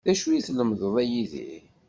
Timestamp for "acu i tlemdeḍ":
0.11-0.95